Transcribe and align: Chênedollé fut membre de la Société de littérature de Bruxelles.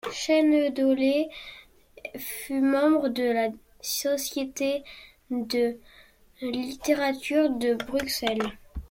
Chênedollé 0.11 1.29
fut 2.17 2.59
membre 2.59 3.09
de 3.09 3.21
la 3.23 3.49
Société 3.81 4.83
de 5.29 5.77
littérature 6.41 7.51
de 7.51 7.75
Bruxelles. 7.75 8.57